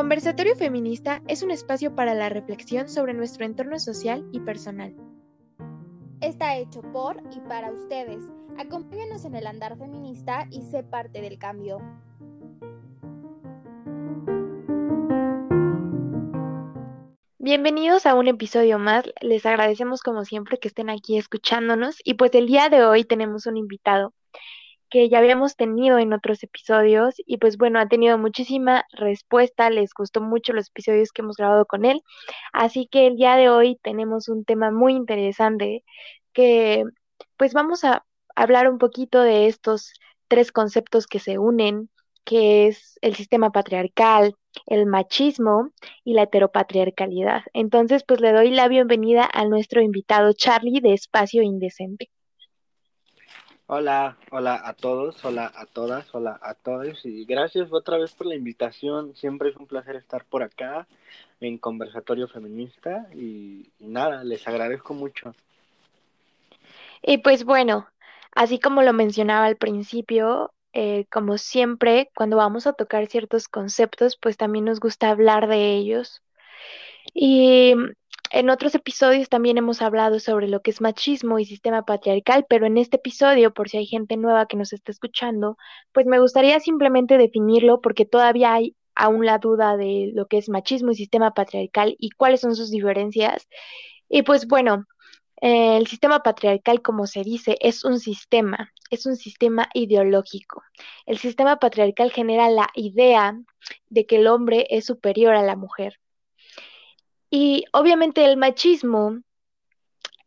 [0.00, 4.96] Conversatorio Feminista es un espacio para la reflexión sobre nuestro entorno social y personal.
[6.22, 8.24] Está hecho por y para ustedes.
[8.56, 11.80] Acompáñanos en el andar feminista y sé parte del cambio.
[17.38, 19.04] Bienvenidos a un episodio más.
[19.20, 23.44] Les agradecemos como siempre que estén aquí escuchándonos y pues el día de hoy tenemos
[23.44, 24.14] un invitado
[24.90, 29.92] que ya habíamos tenido en otros episodios y pues bueno, ha tenido muchísima respuesta, les
[29.94, 32.02] gustó mucho los episodios que hemos grabado con él,
[32.52, 35.84] así que el día de hoy tenemos un tema muy interesante
[36.32, 36.84] que
[37.36, 38.04] pues vamos a
[38.36, 39.92] hablar un poquito de estos
[40.28, 41.90] tres conceptos que se unen,
[42.24, 44.34] que es el sistema patriarcal,
[44.66, 45.70] el machismo
[46.04, 47.42] y la heteropatriarcalidad.
[47.52, 52.10] Entonces, pues le doy la bienvenida a nuestro invitado Charlie de Espacio Indecente.
[53.72, 58.26] Hola, hola a todos, hola a todas, hola a todos y gracias otra vez por
[58.26, 59.14] la invitación.
[59.14, 60.88] Siempre es un placer estar por acá
[61.40, 65.36] en Conversatorio Feminista y, nada, les agradezco mucho.
[67.00, 67.86] Y pues bueno,
[68.34, 74.18] así como lo mencionaba al principio, eh, como siempre, cuando vamos a tocar ciertos conceptos,
[74.20, 76.24] pues también nos gusta hablar de ellos.
[77.14, 77.76] Y
[78.30, 82.66] en otros episodios también hemos hablado sobre lo que es machismo y sistema patriarcal, pero
[82.66, 85.56] en este episodio, por si hay gente nueva que nos está escuchando,
[85.92, 90.48] pues me gustaría simplemente definirlo porque todavía hay aún la duda de lo que es
[90.48, 93.48] machismo y sistema patriarcal y cuáles son sus diferencias.
[94.08, 94.86] Y pues bueno,
[95.36, 100.62] el sistema patriarcal, como se dice, es un sistema, es un sistema ideológico.
[101.06, 103.40] El sistema patriarcal genera la idea
[103.88, 105.98] de que el hombre es superior a la mujer
[107.30, 109.20] y obviamente el machismo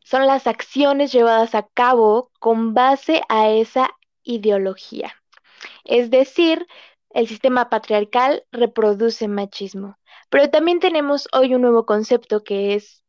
[0.03, 3.89] son las acciones llevadas a cabo con base a esa
[4.23, 5.13] ideología.
[5.83, 6.67] Es decir,
[7.09, 9.97] el sistema patriarcal reproduce machismo.
[10.29, 13.03] Pero también tenemos hoy un nuevo concepto que es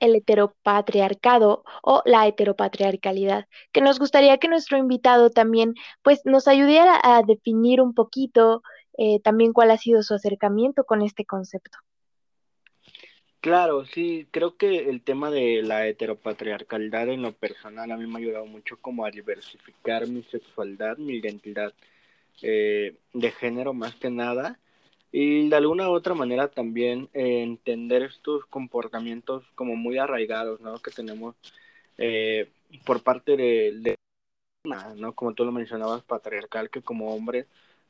[0.00, 7.00] el heteropatriarcado o la heteropatriarcalidad, que nos gustaría que nuestro invitado también pues nos ayudara
[7.02, 8.62] a definir un poquito
[8.98, 11.78] eh, también cuál ha sido su acercamiento con este concepto.
[13.44, 18.14] Claro, sí, creo que el tema de la heteropatriarcalidad en lo personal a mí me
[18.14, 21.74] ha ayudado mucho como a diversificar mi sexualidad, mi identidad
[22.42, 24.58] eh, de género más que nada
[25.12, 30.78] y de alguna u otra manera también eh, entender estos comportamientos como muy arraigados, ¿no?
[30.80, 31.36] Que tenemos
[31.98, 32.50] eh,
[32.86, 33.96] por parte de, de,
[34.96, 35.14] ¿no?
[35.14, 37.46] Como tú lo mencionabas, patriarcal, que como hombre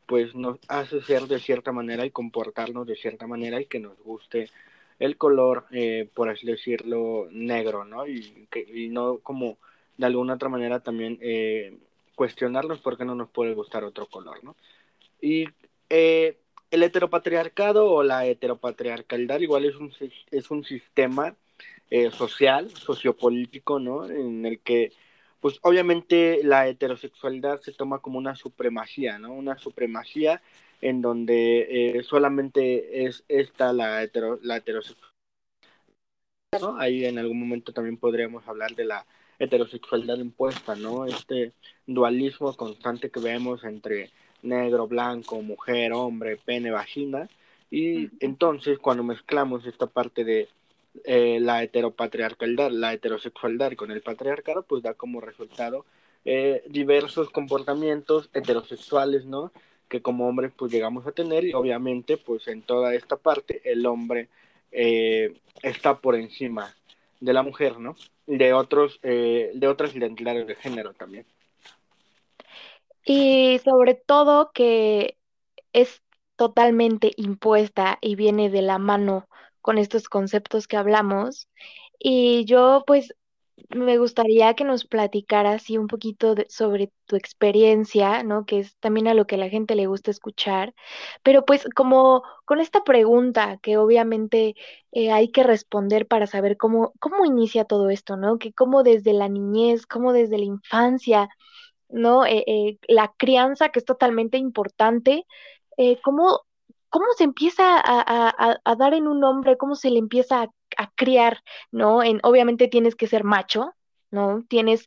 [0.07, 3.99] pues nos hace ser de cierta manera y comportarnos de cierta manera y que nos
[4.01, 4.51] guste
[4.99, 8.07] el color, eh, por así decirlo, negro, ¿no?
[8.07, 9.59] Y, que, y no como
[9.97, 11.77] de alguna otra manera también eh,
[12.15, 14.57] cuestionarnos por qué no nos puede gustar otro color, ¿no?
[15.21, 15.47] Y
[15.91, 16.39] eh,
[16.71, 19.93] el heteropatriarcado o la heteropatriarcalidad igual es un,
[20.31, 21.37] es un sistema
[22.11, 24.07] social, sociopolítico, ¿no?
[24.07, 24.93] En el que,
[25.41, 29.33] pues obviamente la heterosexualidad se toma como una supremacía, ¿no?
[29.33, 30.43] Una supremacía
[30.85, 35.15] en donde eh, solamente es esta la, hetero, la heterosexualidad.
[36.61, 36.77] ¿no?
[36.79, 39.07] Ahí en algún momento también podríamos hablar de la
[39.39, 41.07] heterosexualidad impuesta, ¿no?
[41.07, 41.55] Este
[41.87, 44.11] dualismo constante que vemos entre
[44.43, 47.31] negro, blanco, mujer, hombre, pene, vagina.
[47.71, 50.49] Y entonces cuando mezclamos esta parte de
[51.05, 55.87] eh, la heteropatriarcalidad, la heterosexualidad con el patriarcado, pues da como resultado
[56.27, 59.51] eh, diversos comportamientos heterosexuales, ¿no?
[59.89, 63.87] Que como hombres pues llegamos a tener y obviamente pues en toda esta parte el
[63.87, 64.29] hombre
[64.73, 66.75] eh, está por encima
[67.21, 67.97] de la mujer, ¿no?
[68.27, 71.27] De otros, eh, de otras identidades de género también.
[73.05, 75.17] Y sobre todo que
[75.73, 76.03] es
[76.37, 79.29] totalmente impuesta y viene de la mano
[79.61, 81.49] con estos conceptos que hablamos.
[81.99, 83.15] Y yo pues
[83.71, 88.45] me gustaría que nos platicaras así un poquito sobre tu experiencia, ¿no?
[88.47, 90.75] Que es también a lo que la gente le gusta escuchar,
[91.23, 94.55] pero pues como con esta pregunta que obviamente
[94.93, 98.39] eh, hay que responder para saber cómo, cómo inicia todo esto, ¿no?
[98.39, 101.29] Que cómo desde la niñez, cómo desde la infancia,
[101.89, 102.27] ¿no?
[102.27, 105.27] Eh, eh, la crianza que es totalmente importante,
[106.03, 106.41] cómo,
[106.95, 111.43] cómo se empieza a, dar en un hombre, cómo se le empieza a criar,
[111.73, 112.05] ¿no?
[112.05, 113.75] En, obviamente tienes que ser macho,
[114.13, 114.45] ¿no?
[114.49, 114.87] Tienes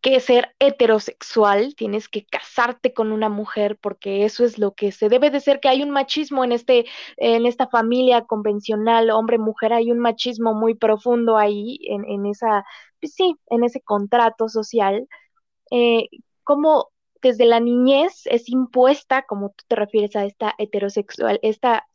[0.00, 5.08] que ser heterosexual, tienes que casarte con una mujer porque eso es lo que se
[5.08, 9.90] debe de ser, que hay un machismo en este, en esta familia convencional, hombre-mujer, hay
[9.90, 12.64] un machismo muy profundo ahí, en, en esa,
[13.00, 15.08] pues sí, en ese contrato social,
[15.72, 16.08] eh,
[16.44, 16.90] como
[17.22, 21.86] desde la niñez es impuesta, como tú te refieres a esta heterosexual, esta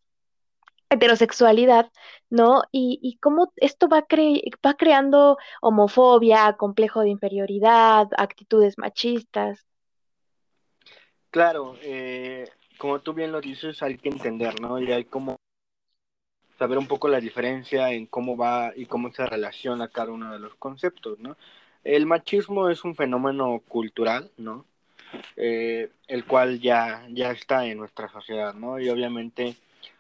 [0.90, 1.92] heterosexualidad,
[2.30, 2.64] ¿no?
[2.72, 9.66] Y, y cómo esto va, cre va creando homofobia, complejo de inferioridad, actitudes machistas.
[11.32, 12.48] Claro, eh,
[12.78, 14.80] como tú bien lo dices, hay que entender, ¿no?
[14.80, 15.38] Y hay como
[16.60, 20.40] saber un poco la diferencia en cómo va y cómo se relaciona cada uno de
[20.40, 21.36] los conceptos, ¿no?
[21.84, 24.66] El machismo es un fenómeno cultural, ¿no?
[25.36, 28.80] Eh, el cual ya, ya está en nuestra sociedad, ¿no?
[28.80, 29.56] Y obviamente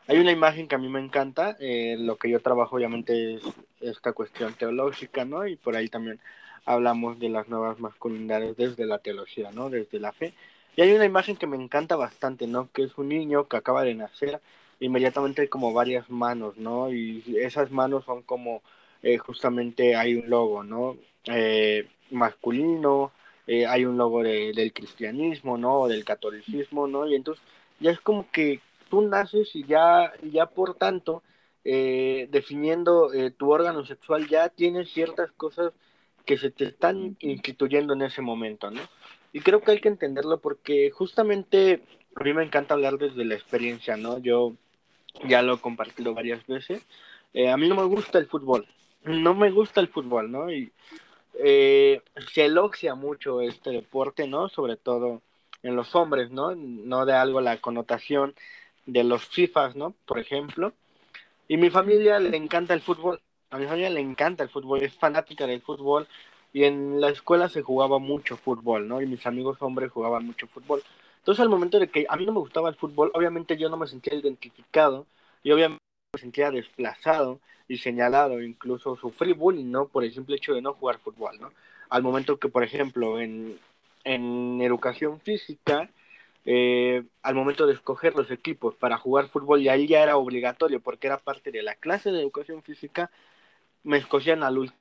[0.07, 3.43] hay una imagen que a mí me encanta, eh, lo que yo trabajo obviamente es
[3.81, 5.47] esta cuestión teológica, ¿no?
[5.47, 6.19] Y por ahí también
[6.65, 9.69] hablamos de las nuevas masculinidades desde la teología, ¿no?
[9.69, 10.33] Desde la fe.
[10.75, 12.69] Y hay una imagen que me encanta bastante, ¿no?
[12.71, 14.41] Que es un niño que acaba de nacer,
[14.79, 16.91] inmediatamente hay como varias manos, ¿no?
[16.91, 18.61] Y esas manos son como,
[19.03, 20.97] eh, justamente hay un logo, ¿no?
[22.11, 23.11] Masculino,
[23.47, 25.81] eh, hay un logo de, del cristianismo, ¿no?
[25.81, 27.07] O del catolicismo, ¿no?
[27.07, 27.43] Y entonces
[27.79, 28.59] ya es como que
[28.89, 31.23] tú naces y ya, ya por tanto,
[31.65, 35.73] eh, definiendo eh, tu órgano sexual, ya tienes ciertas cosas
[36.25, 38.81] que se te están instituyendo en ese momento, ¿no?
[39.33, 41.81] Y creo que hay que entenderlo porque justamente
[42.15, 44.19] a mí me encanta hablar desde la experiencia, ¿no?
[44.19, 44.53] Yo
[45.27, 46.85] ya lo he compartido varias veces.
[47.33, 48.67] Eh, a mí no me gusta el fútbol,
[49.03, 50.51] no me gusta el fútbol, ¿no?
[50.51, 50.71] Y
[51.35, 52.01] eh,
[52.31, 54.49] se elogia mucho este deporte, ¿no?
[54.49, 55.21] Sobre todo
[55.63, 56.55] en los hombres, ¿no?
[56.55, 58.35] No de algo la connotación
[58.85, 59.95] de los FIFAs, ¿no?
[60.05, 60.73] Por ejemplo.
[61.47, 63.21] Y mi familia le encanta el fútbol.
[63.49, 66.07] A mi familia le encanta el fútbol, es fanática del fútbol.
[66.53, 69.01] Y en la escuela se jugaba mucho fútbol, ¿no?
[69.01, 70.83] Y mis amigos hombres jugaban mucho fútbol.
[71.19, 73.77] Entonces, al momento de que a mí no me gustaba el fútbol, obviamente yo no
[73.77, 75.07] me sentía identificado
[75.41, 79.87] y obviamente me sentía desplazado y señalado, incluso sufrí bullying, ¿no?
[79.87, 81.51] Por el simple hecho de no jugar fútbol, ¿no?
[81.89, 83.59] Al momento que, por ejemplo, en,
[84.03, 85.89] en educación física,
[86.45, 90.81] eh, al momento de escoger los equipos para jugar fútbol, y ahí ya era obligatorio
[90.81, 93.09] porque era parte de la clase de educación física,
[93.83, 94.77] me escogían al último.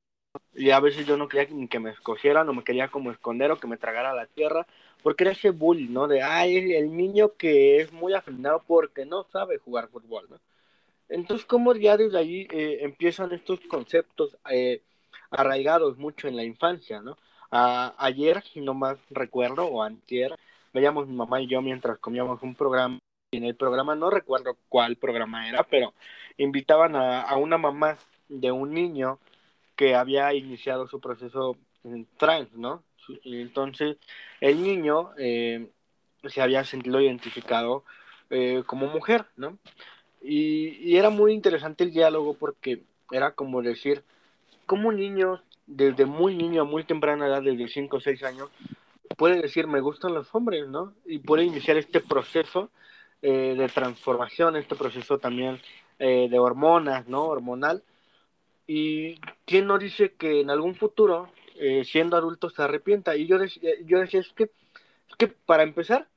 [0.55, 3.51] Y a veces yo no quería ni que me escogieran, o me quería como esconder
[3.53, 4.67] o que me tragara la tierra,
[5.03, 6.09] porque era ese bullying, ¿no?
[6.09, 10.39] De, ay, el niño que es muy afeminado porque no sabe jugar fútbol, ¿no?
[11.13, 14.83] Entonces, como ya desde ahí eh, empiezan estos conceptos eh,
[15.31, 17.19] arraigados mucho en la infancia, ¿no?
[17.51, 20.35] A, ayer, si no más recuerdo, o antier,
[20.73, 22.99] veíamos mi mamá y yo mientras comíamos un programa,
[23.31, 25.93] y en el programa no recuerdo cuál programa era, pero
[26.39, 27.99] invitaban a, una mamá
[28.29, 29.19] de un niño
[29.77, 31.59] que había iniciado su proceso
[32.17, 32.85] trans, ¿no?
[33.23, 33.99] Y entonces
[34.41, 35.69] el niño eh,
[36.25, 37.85] se había sentido identificado
[38.31, 39.59] eh, como mujer, ¿no?
[40.23, 44.05] Y, y, era muy interesante el diálogo porque era como decir,
[44.67, 48.51] como un niño, desde muy niño a muy temprana edad, desde 5 o 6 años,
[49.17, 50.95] puede decir, me gustan los hombres, ¿no?
[51.05, 52.71] Y puede iniciar este proceso
[53.23, 55.61] eh, de transformación, este proceso también
[55.99, 57.27] eh, de hormonas, ¿no?
[57.27, 57.83] Hormonal.
[58.67, 63.17] Y quién no dice que en algún futuro, eh, siendo adulto, se arrepienta.
[63.17, 66.09] Y yo, decía, yo decía, es que, es que para empezar,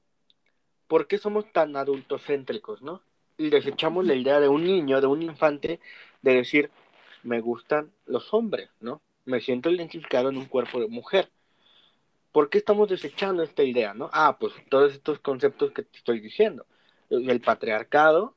[0.87, 3.01] ¿por qué somos tan adultocéntricos, no?
[3.37, 5.79] Desechamos la idea de un niño, de un infante,
[6.21, 6.71] de decir,
[7.23, 9.01] me gustan los hombres, ¿no?
[9.25, 11.29] Me siento identificado en un cuerpo de mujer.
[12.31, 14.09] ¿Por qué estamos desechando esta idea, no?
[14.13, 16.65] Ah, pues todos estos conceptos que te estoy diciendo.
[17.09, 18.35] El patriarcado,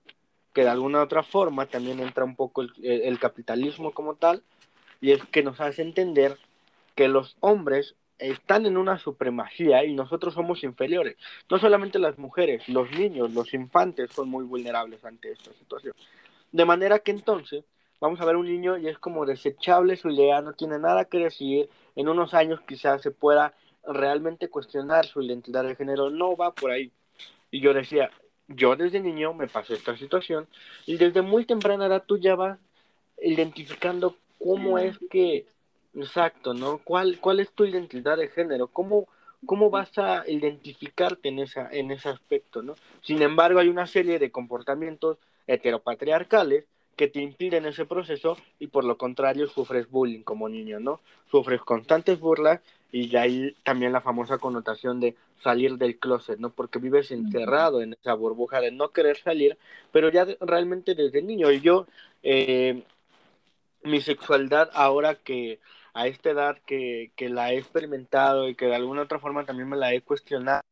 [0.54, 4.42] que de alguna otra forma también entra un poco el, el capitalismo como tal,
[5.00, 6.38] y es que nos hace entender
[6.94, 11.16] que los hombres están en una supremacía y nosotros somos inferiores.
[11.50, 15.94] No solamente las mujeres, los niños, los infantes son muy vulnerables ante esta situación.
[16.52, 17.64] De manera que entonces
[18.00, 21.18] vamos a ver un niño y es como desechable su idea, no tiene nada que
[21.18, 23.54] decir, en unos años quizás se pueda
[23.86, 26.92] realmente cuestionar su identidad de género, no va por ahí.
[27.50, 28.10] Y yo decía,
[28.48, 30.46] yo desde niño me pasé esta situación
[30.86, 32.58] y desde muy temprana edad tú ya vas
[33.20, 35.46] identificando cómo es que
[35.98, 36.78] Exacto, ¿no?
[36.78, 38.68] ¿Cuál, cuál es tu identidad de género?
[38.68, 39.08] ¿Cómo,
[39.44, 42.76] cómo vas a identificarte en, esa, en ese aspecto, ¿no?
[43.02, 46.64] Sin embargo, hay una serie de comportamientos heteropatriarcales
[46.94, 51.00] que te impiden ese proceso y por lo contrario sufres bullying como niño, ¿no?
[51.30, 52.60] Sufres constantes burlas
[52.92, 56.50] y de ahí también la famosa connotación de salir del closet, ¿no?
[56.50, 59.58] Porque vives encerrado en esa burbuja de no querer salir,
[59.90, 61.50] pero ya realmente desde niño.
[61.50, 61.86] Y yo,
[62.22, 62.82] eh,
[63.82, 65.58] mi sexualidad ahora que
[65.94, 69.68] a esta edad que, que la he experimentado y que de alguna otra forma también
[69.68, 70.62] me la he cuestionado.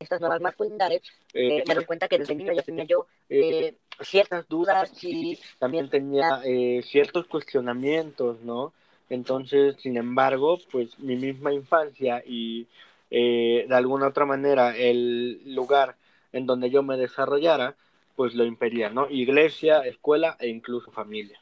[0.00, 1.02] estas nuevas masculinidades,
[1.34, 5.90] eh, me doy cuenta que desde niño ya tenía yo eh, ciertas dudas y también
[5.90, 8.72] tenía eh, ciertos cuestionamientos, ¿no?
[9.10, 12.66] Entonces, sin embargo, pues mi misma infancia y
[13.10, 15.96] de alguna otra manera el lugar
[16.32, 17.74] en donde yo me desarrollara,
[18.20, 19.08] pues lo impedía, ¿no?
[19.08, 21.40] Iglesia, escuela e incluso familia.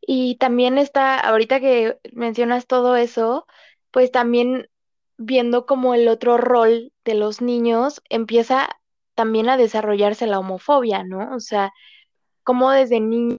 [0.00, 3.48] Y también está, ahorita que mencionas todo eso,
[3.90, 4.68] pues también
[5.16, 8.68] viendo como el otro rol de los niños empieza
[9.16, 11.34] también a desarrollarse la homofobia, ¿no?
[11.34, 11.72] O sea,
[12.44, 13.36] como desde niño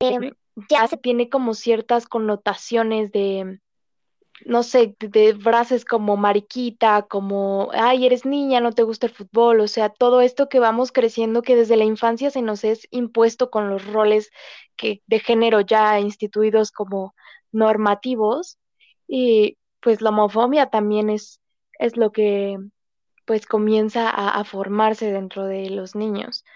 [0.00, 0.32] em,
[0.68, 3.60] ya se tiene como ciertas connotaciones de,
[4.44, 9.60] no sé, de, frases como mariquita, como, ay, eres niña, no te gusta el fútbol,
[9.60, 13.50] o sea, todo esto que vamos creciendo que desde la infancia se nos es impuesto
[13.50, 14.30] con los roles
[14.76, 17.14] que, de género ya instituidos como
[17.52, 18.58] normativos,
[19.06, 21.40] y pues la homofobia también es,
[21.78, 22.58] es lo que
[23.24, 26.46] pues comienza a, formarse dentro de los niños.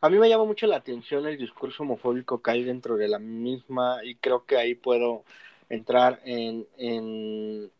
[0.00, 3.20] A mí me llama mucho la atención el discurso homofóbico que hay dentro de la
[3.20, 5.22] misma y creo que ahí puedo
[5.68, 7.70] entrar en, en,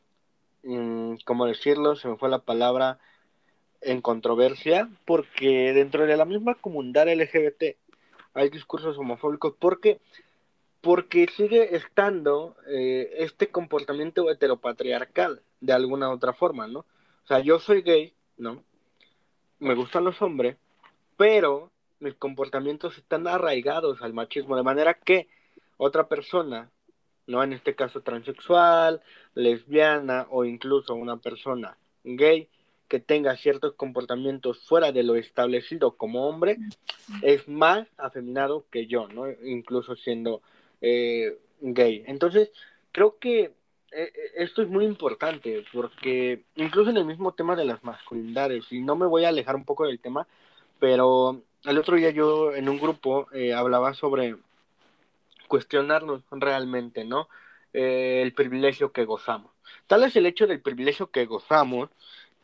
[1.24, 1.96] ¿cómo decirlo?
[1.96, 2.98] Se me fue la palabra,
[3.80, 7.76] en controversia, porque dentro de la misma comunidad LGBT
[8.34, 10.00] hay discursos homofóbicos, porque
[10.80, 16.80] porque sigue estando eh, este comportamiento heteropatriarcal de alguna otra forma, ¿no?
[16.80, 18.62] O sea, yo soy gay, ¿no?
[19.58, 20.56] Me gustan los hombres,
[21.16, 25.28] pero mis comportamientos están arraigados al machismo, de manera que
[25.76, 26.70] otra persona,
[27.26, 27.42] ¿no?
[27.42, 29.02] En este caso transexual,
[29.34, 32.48] lesbiana o incluso una persona gay
[32.88, 36.58] que tenga ciertos comportamientos fuera de lo establecido como hombre,
[37.22, 39.24] es más afeminado que yo, ¿no?
[39.44, 40.40] Incluso siendo
[40.80, 42.04] eh, gay.
[42.06, 42.50] Entonces,
[42.92, 43.52] creo que eh,
[43.92, 48.80] eh, esto es muy importante porque incluso en el mismo tema de las masculinidades, y
[48.80, 50.26] no me voy a alejar un poco del tema,
[50.78, 54.36] pero el otro día yo en un grupo hablaba sobre
[55.46, 57.28] cuestionarnos realmente, ¿no?
[57.72, 59.52] el privilegio que gozamos.
[59.86, 61.90] Tal es el hecho del privilegio que gozamos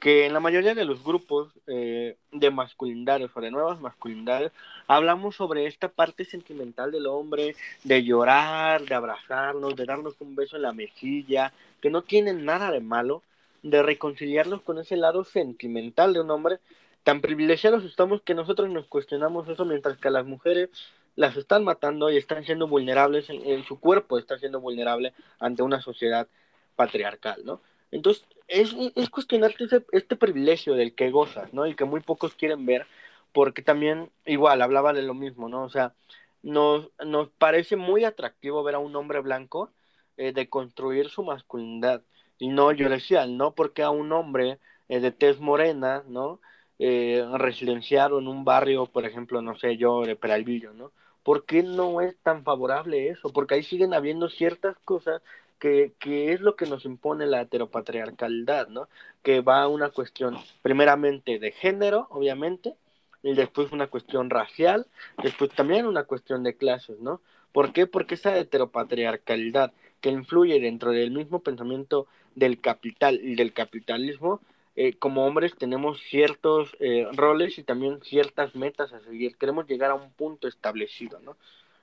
[0.02, 4.50] que en la mayoría de los grupos eh, de masculinidades o de nuevas masculinidades
[4.88, 7.54] hablamos sobre esta parte sentimental del hombre,
[7.84, 12.72] de llorar, de abrazarnos, de darnos un beso en la mejilla, que no tienen nada
[12.72, 13.22] de malo,
[13.62, 16.58] de reconciliarnos con ese lado sentimental de un hombre.
[17.04, 20.68] Tan privilegiados estamos que nosotros nos cuestionamos eso mientras que a las mujeres
[21.16, 25.80] las están matando y están siendo vulnerables, en su cuerpo está siendo vulnerable ante una
[25.80, 26.28] sociedad
[26.76, 27.60] patriarcal, ¿no?
[27.90, 31.66] Entonces, es, es cuestionarte este privilegio del que gozas, ¿no?
[31.66, 32.86] Y que muy pocos quieren ver,
[33.32, 35.62] porque también, igual, hablaba de lo mismo, ¿no?
[35.64, 35.94] O sea,
[36.42, 39.70] nos, nos parece muy atractivo ver a un hombre blanco
[40.16, 42.02] eh, de construir su masculinidad.
[42.38, 46.40] Y no, yo decía, no porque a un hombre eh, de tez morena, ¿no?
[46.78, 50.92] Eh, residenciado en un barrio, por ejemplo, no sé, yo de Peralvillo, ¿no?
[51.22, 53.32] ¿Por qué no es tan favorable eso?
[53.32, 55.22] Porque ahí siguen habiendo ciertas cosas
[55.58, 55.92] que,
[56.32, 58.88] es lo que nos impone la heteropatriarcalidad, ¿no?
[59.22, 62.74] Que va a una cuestión primeramente de género, obviamente,
[63.22, 64.86] y después una cuestión racial,
[65.22, 67.20] después también una cuestión de clases, ¿no?
[67.52, 67.86] ¿Por qué?
[67.86, 74.40] Porque esa heteropatriarcalidad que influye dentro del mismo pensamiento del capital y del capitalismo,
[74.74, 79.36] eh, como hombres tenemos ciertos eh, roles y también ciertas metas a seguir.
[79.36, 81.36] Queremos llegar a un punto establecido, ¿no?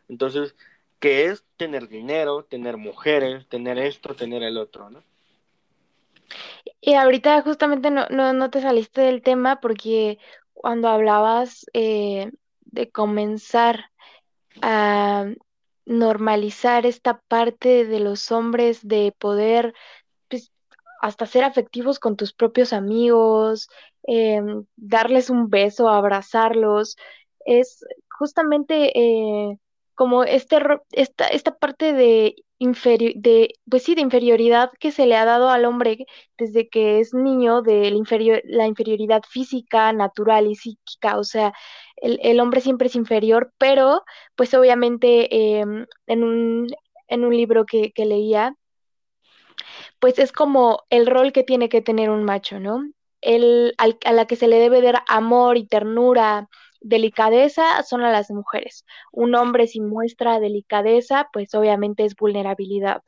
[0.07, 0.55] Entonces,
[0.99, 5.03] que es tener dinero, tener mujeres, tener esto, tener el otro, ¿no?
[6.81, 10.17] Y ahorita justamente no, no, no te saliste del tema porque
[10.53, 12.31] cuando hablabas eh,
[12.61, 13.91] de comenzar
[14.61, 15.25] a
[15.85, 19.73] normalizar esta parte de los hombres de poder
[20.99, 23.69] hasta ser afectivos con tus propios amigos,
[24.03, 26.97] em, darles un beso, abrazarlos,
[27.45, 27.85] es
[28.17, 29.57] justamente eh,
[29.95, 30.57] como este,
[30.91, 35.65] esta, esta parte de, de, pues sí, de inferioridad que se le ha dado al
[35.65, 36.05] hombre
[36.37, 41.53] desde que es niño, de la, inferior, la inferioridad física, natural y psíquica, o sea,
[41.97, 44.03] el, hombre siempre es inferior, pero
[44.35, 46.67] pues obviamente em, en, un,
[47.07, 48.55] en un libro que, leía,
[49.99, 52.83] pues es como el rol que tiene que tener un macho, ¿no?
[53.21, 56.49] El, a la que se le debe dar amor y ternura,
[56.81, 58.85] delicadeza son a las mujeres.
[59.11, 63.03] Un hombre si muestra delicadeza, pues obviamente es vulnerabilidad.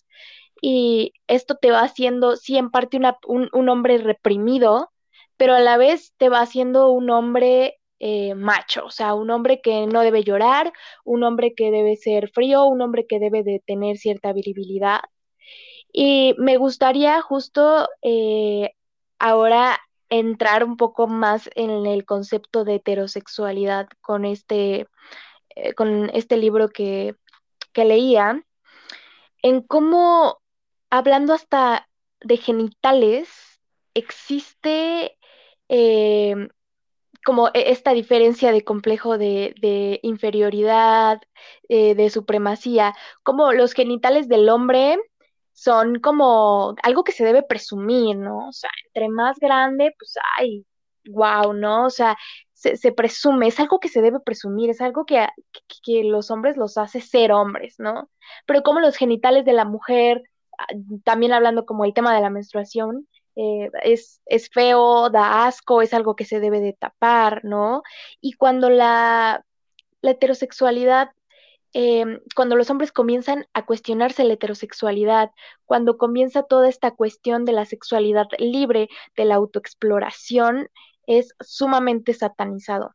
[0.61, 4.91] Y esto te va haciendo, sí, en parte un, hombre reprimido,
[5.37, 9.61] pero a la vez te va haciendo un hombre eh, macho, o sea, un hombre
[9.61, 10.71] que no debe llorar,
[11.05, 15.01] un hombre que debe ser frío, un hombre que debe de tener cierta virilidad.
[15.93, 18.73] Y me gustaría justo eh,
[19.19, 19.79] ahora
[20.09, 24.87] entrar un poco más en el concepto de heterosexualidad con este,
[25.55, 27.15] eh, con este libro que,
[27.73, 28.43] que leía,
[29.41, 30.41] en cómo,
[30.89, 31.87] hablando hasta
[32.21, 33.29] de genitales,
[33.93, 35.17] existe
[35.69, 36.49] eh,
[37.25, 41.21] como e, esta diferencia de complejo de, inferioridad,
[41.69, 42.93] eh, de supremacía,
[43.23, 44.99] como los genitales del hombre
[45.53, 48.49] son como algo que se debe presumir, ¿no?
[48.49, 50.65] O sea, entre más grande, pues, ay,
[51.09, 51.85] wow, ¿no?
[51.85, 52.17] O sea,
[52.53, 55.27] se, presume, es algo que se debe presumir, es algo que,
[55.83, 58.09] que, los hombres los hace ser hombres, ¿no?
[58.45, 60.23] Pero como los genitales de la mujer,
[60.57, 60.67] ah,
[61.03, 65.93] también hablando como el tema de la menstruación, eh, es, es, feo, da asco, es
[65.93, 67.81] algo que se debe de tapar, ¿no?
[68.21, 69.45] Y cuando la,
[70.01, 71.11] la heterosexualidad,
[71.73, 75.31] em, cuando los hombres comienzan a cuestionarse la heterosexualidad,
[75.65, 80.69] cuando comienza toda esta cuestión de la sexualidad libre, de la autoexploración,
[81.07, 82.93] es sumamente satanizado.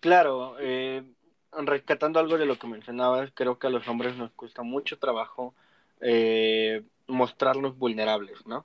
[0.00, 1.04] Claro, eh,
[1.52, 5.54] rescatando algo de lo que mencionabas, creo que a los hombres nos cuesta mucho trabajo
[6.00, 8.64] eh, mostrarnos vulnerables, ¿no?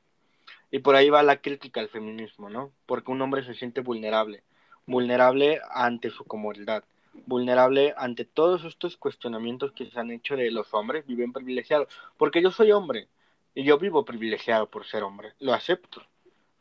[0.72, 2.72] Y por ahí va la crítica al feminismo, ¿no?
[2.86, 4.44] Porque un hombre se siente vulnerable,
[4.86, 6.84] vulnerable ante su comodidad,
[7.26, 12.42] vulnerable ante todos estos cuestionamientos que se han hecho de los hombres viven privilegiados, porque
[12.42, 13.08] yo soy hombre
[13.54, 16.02] y yo vivo privilegiado por ser hombre, lo acepto.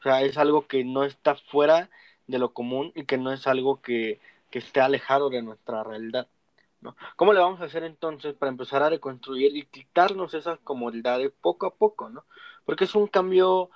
[0.00, 1.90] O sea, es algo que no está fuera
[2.26, 4.20] de lo común y que no es algo que,
[4.50, 6.28] que esté alejado de nuestra realidad.
[7.16, 11.66] ¿Cómo le vamos a hacer entonces para empezar a reconstruir y quitarnos esas comodidades poco
[11.66, 12.24] a poco, ¿no?
[12.64, 13.70] Porque es un cambio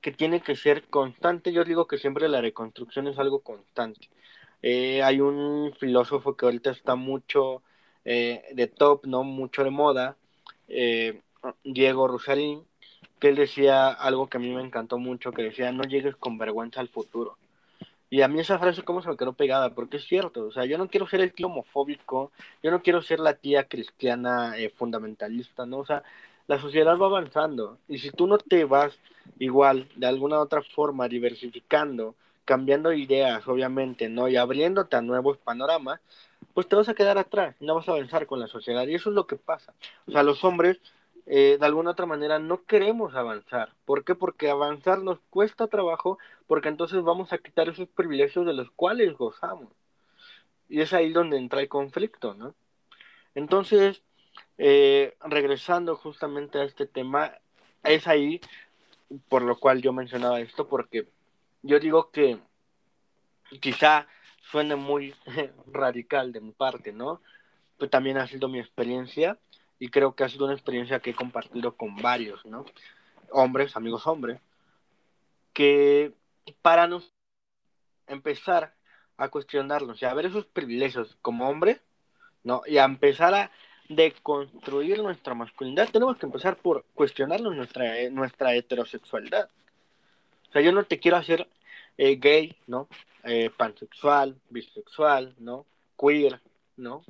[0.00, 1.52] que tiene que ser constante.
[1.52, 4.08] Yo digo que siempre la reconstrucción es algo constante.
[4.62, 7.62] Eh, hay un filósofo que ahorita está mucho
[8.04, 9.22] eh, de top, ¿no?
[9.24, 10.16] Mucho de moda,
[10.68, 11.20] eh,
[11.64, 12.64] Diego Rosalín,
[13.20, 16.38] que él decía algo que a mí me encantó mucho, que decía, no llegues con
[16.38, 17.36] vergüenza al futuro.
[18.10, 20.64] Y a mí esa frase como se me quedó pegada, porque es cierto, o sea,
[20.64, 24.70] yo no quiero ser el tío homofóbico, yo no quiero ser la tía cristiana eh,
[24.70, 25.78] fundamentalista, ¿no?
[25.78, 26.02] O sea,
[26.46, 28.98] la sociedad va avanzando y si tú no te vas
[29.38, 32.14] igual, de alguna otra forma, diversificando,
[32.48, 34.26] cambiando ideas, obviamente, ¿no?
[34.26, 36.00] Y abriéndote a nuevos panoramas,
[36.54, 39.10] pues te vas a quedar atrás, no vas a avanzar con la sociedad y eso
[39.10, 39.74] es lo que pasa.
[40.06, 40.80] O sea, los hombres
[41.26, 43.74] eh, de alguna otra manera no queremos avanzar.
[43.84, 44.14] ¿Por qué?
[44.14, 49.14] Porque avanzar nos cuesta trabajo, porque entonces vamos a quitar esos privilegios de los cuales
[49.18, 49.68] gozamos.
[50.70, 52.54] Y es ahí donde entra el conflicto, ¿no?
[53.34, 54.02] Entonces,
[54.56, 57.34] eh, regresando justamente a este tema,
[57.82, 58.40] es ahí
[59.28, 61.08] por lo cual yo mencionaba esto, porque
[61.62, 62.38] yo digo que
[63.60, 64.06] quizá
[64.50, 65.14] suene muy
[65.66, 67.20] radical de mi parte, ¿no?
[67.76, 69.38] Pero también ha sido mi experiencia
[69.78, 72.64] y creo que ha sido una experiencia que he compartido con varios, ¿no?
[73.30, 74.40] Hombres, amigos hombres,
[75.52, 76.14] que
[76.62, 77.12] para nos
[78.06, 78.74] empezar
[79.16, 81.80] a cuestionarnos y a ver esos privilegios como hombre,
[82.44, 82.62] ¿no?
[82.66, 83.50] Y a empezar a
[83.88, 89.50] deconstruir nuestra masculinidad, tenemos que empezar por cuestionarnos nuestra, eh, nuestra heterosexualidad.
[90.48, 91.48] O sea, yo no te quiero hacer
[91.96, 92.88] eh, gay, ¿no?
[93.24, 95.66] Eh, pansexual, bisexual, ¿no?
[95.98, 96.40] Queer,
[96.76, 97.04] ¿no?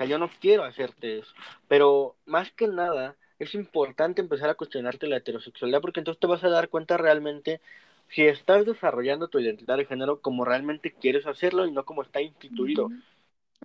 [0.00, 1.32] sea, yo no quiero hacerte eso.
[1.68, 6.42] Pero más que nada, es importante empezar a cuestionarte la heterosexualidad porque entonces te vas
[6.42, 7.60] a dar cuenta realmente
[8.08, 12.20] si estás desarrollando tu identidad de género como realmente quieres hacerlo y no como está
[12.20, 12.90] instituido.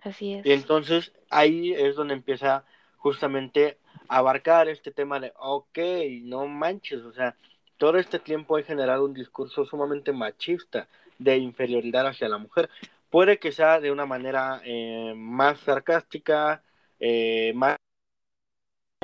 [0.03, 0.45] Así es.
[0.45, 2.65] Y entonces ahí es donde empieza
[2.97, 3.77] justamente
[4.09, 5.79] a abarcar este tema de, ok,
[6.23, 7.35] no manches, o sea,
[7.77, 10.87] todo este tiempo he generado un discurso sumamente machista
[11.19, 12.69] de inferioridad hacia la mujer.
[13.09, 16.63] Puede que sea de una manera eh, más sarcástica,
[16.99, 17.77] eh, más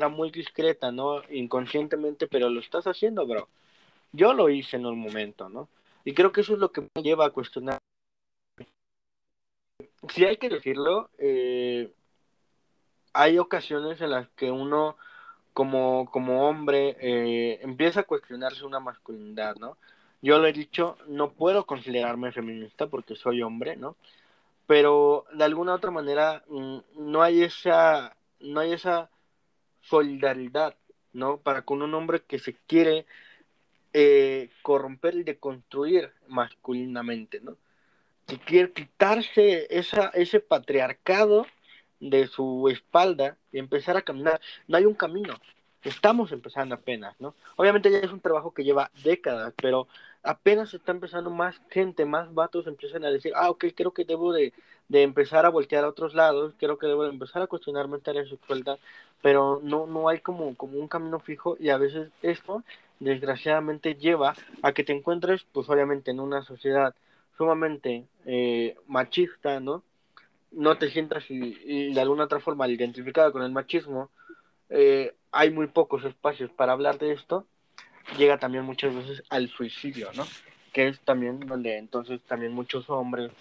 [0.09, 1.21] muy discreta, ¿no?
[1.29, 3.47] Inconscientemente, pero lo estás haciendo, bro.
[4.11, 5.69] Yo lo hice en un momento, ¿no?
[6.03, 7.77] Y creo que eso es lo que me lleva a cuestionar.
[10.09, 11.93] Si hay que decirlo, eh,
[13.13, 14.97] hay ocasiones en las que uno,
[15.53, 19.77] como, como hombre, eh, empieza a cuestionarse una masculinidad, ¿no?
[20.21, 23.95] Yo lo he dicho, no puedo considerarme feminista porque soy hombre, ¿no?
[24.67, 29.09] Pero de alguna otra manera mm, no hay esa, no hay esa
[29.81, 30.75] solidaridad,
[31.13, 31.37] ¿no?
[31.37, 33.05] Para con un hombre que se quiere
[33.93, 37.57] eh, corromper y deconstruir masculinamente, ¿no?
[38.27, 41.45] Que quiere quitarse esa, ese patriarcado
[42.01, 44.41] de su espalda y empezar a caminar.
[44.67, 45.35] No hay un camino,
[45.83, 47.33] estamos empezando apenas, ¿no?
[47.55, 49.87] Obviamente ya es un trabajo que lleva décadas, pero
[50.23, 54.33] apenas está empezando más gente, más vatos empiezan a decir, ah, ok, creo que debo
[54.33, 54.53] de,
[54.89, 58.77] empezar a voltear a otros lados, creo que debo de empezar a cuestionarme en sexualidad,
[59.21, 62.63] pero no, no hay como, como un camino fijo y a veces esto
[62.99, 66.93] desgraciadamente lleva a que te encuentres, pues obviamente en una sociedad
[67.37, 69.83] sumamente eh, machista, ¿no?
[70.51, 74.11] No te sientas y, de alguna otra forma identificada con el machismo,
[74.69, 77.47] eh, hay muy pocos espacios para hablar de esto
[78.17, 80.25] llega también muchas veces al suicidio, ¿no?
[80.73, 83.31] Que es también donde entonces también muchos hombres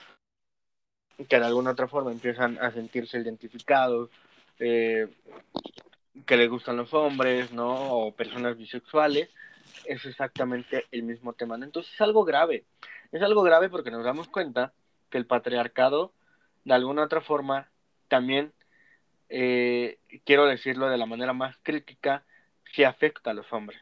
[1.28, 4.10] que de alguna otra forma empiezan a sentirse identificados,
[4.58, 5.08] eh,
[6.24, 7.92] que les gustan los hombres, ¿no?
[7.92, 9.28] O personas bisexuales,
[9.84, 11.56] es exactamente el mismo tema.
[11.56, 12.64] Entonces es algo grave.
[13.12, 14.72] Es algo grave porque nos damos cuenta
[15.10, 16.12] que el patriarcado,
[16.64, 17.68] de alguna otra forma,
[18.08, 18.52] también,
[19.28, 22.24] eh, quiero decirlo de la manera más crítica,
[22.72, 23.80] sí afecta a los hombres.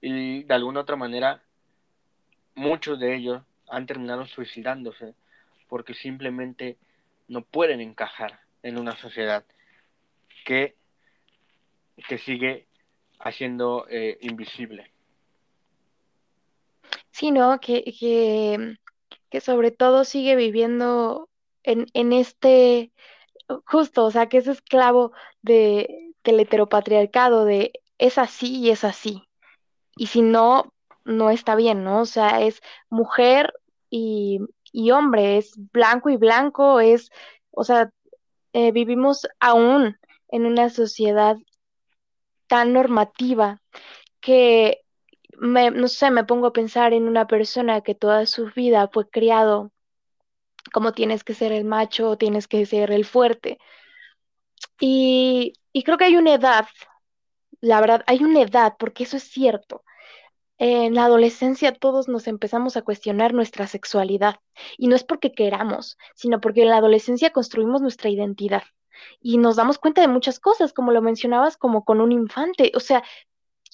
[0.00, 1.42] Y de alguna otra manera,
[2.54, 5.14] muchos de ellos han terminado suicidándose
[5.68, 6.76] porque simplemente
[7.28, 9.44] no pueden encajar en una sociedad
[10.44, 10.74] que,
[12.08, 12.66] que sigue
[13.18, 14.90] haciendo eh, invisible.
[17.10, 17.58] Sí, ¿no?
[17.60, 17.82] Que,
[19.30, 21.28] que, sobre todo sigue viviendo
[21.62, 22.92] en, en este,
[23.66, 29.24] justo, o sea, que es esclavo de, del heteropatriarcado, de es así y es así.
[29.96, 32.00] Y si no, no está bien, ¿no?
[32.02, 33.52] O sea, es mujer
[33.90, 34.40] y,
[34.72, 37.10] y hombre, es blanco y blanco, es,
[37.50, 37.90] o sea,
[38.52, 41.36] eh, vivimos aún en una sociedad
[42.46, 43.60] tan normativa
[44.20, 44.82] que,
[45.38, 49.08] me, no sé, me pongo a pensar en una persona que toda su vida fue
[49.08, 49.72] criado
[50.72, 53.58] como tienes que ser el macho, tienes que ser el fuerte.
[54.80, 56.66] Y, y creo que hay una edad,
[57.60, 59.84] la verdad, hay una edad, porque eso es cierto,
[60.58, 64.36] en la adolescencia todos nos empezamos a cuestionar nuestra sexualidad
[64.76, 68.64] y no es porque queramos, sino porque en la adolescencia construimos nuestra identidad
[69.20, 72.72] y nos damos cuenta de muchas cosas, como lo mencionabas, como con un infante.
[72.74, 73.04] O sea,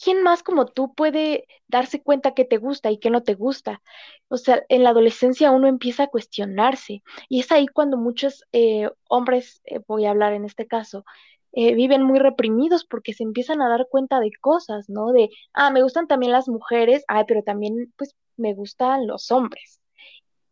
[0.02, 3.83] ¿quién más como tú puede darse cuenta que te gusta y que no te gusta?
[4.28, 8.90] O sea, en la adolescencia uno empieza a cuestionarse y es ahí cuando muchos eh,
[9.09, 11.04] hombres, eh, voy a hablar en este caso,
[11.52, 15.12] eh, viven muy reprimidos porque se empiezan a dar cuenta de cosas, ¿no?
[15.12, 19.80] De, ah, me gustan también las mujeres, ah, pero también, pues, me gustan los hombres.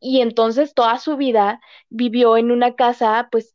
[0.01, 3.55] Y entonces toda su vida vivió en una casa, pues,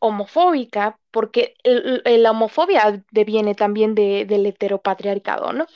[0.00, 5.66] homofóbica, porque la homofobia deviene también de, del heteropatriarcado, ¿no?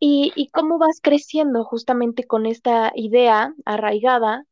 [0.00, 4.44] Y, y, cómo vas creciendo justamente con esta idea arraigada